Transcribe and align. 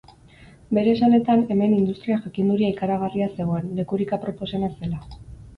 Bere 0.77 0.89
esanetan, 0.93 1.43
hemen 1.55 1.75
industria 1.75 2.17
jakinduria 2.23 2.71
ikaragarria 2.73 3.29
zegoen, 3.37 3.71
lekurik 3.81 4.15
aproposena 4.19 4.73
zela. 4.81 5.07